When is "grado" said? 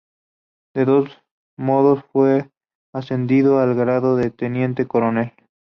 3.75-4.15